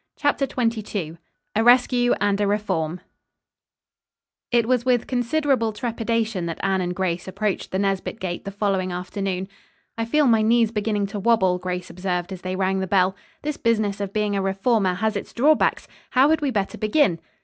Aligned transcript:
CHAPTER 0.15 0.47
XXII 0.47 1.19
A 1.55 1.63
RESCUE 1.63 2.15
AND 2.19 2.41
A 2.41 2.47
REFORM 2.47 3.01
It 4.51 4.67
was 4.67 4.83
with 4.83 5.05
considerable 5.05 5.73
trepidation 5.73 6.47
that 6.47 6.57
Anne 6.63 6.81
and 6.81 6.95
Grace 6.95 7.27
approached 7.27 7.69
the 7.69 7.77
Nesbit 7.77 8.19
gate 8.19 8.43
the 8.43 8.49
following 8.49 8.91
afternoon. 8.91 9.47
"I 9.99 10.05
feel 10.05 10.25
my 10.25 10.41
knees 10.41 10.71
beginning 10.71 11.05
to 11.05 11.19
wobble," 11.19 11.59
Grace 11.59 11.91
observed, 11.91 12.33
as 12.33 12.41
they 12.41 12.55
rang 12.55 12.79
the 12.79 12.87
bell. 12.87 13.15
"This 13.43 13.57
business 13.57 14.01
of 14.01 14.11
being 14.11 14.35
a 14.35 14.41
reformer 14.41 14.95
has 14.95 15.15
its 15.15 15.33
drawbacks. 15.33 15.87
How 16.09 16.29
had 16.31 16.41
we 16.41 16.49
better 16.49 16.79
begin?" 16.79 17.19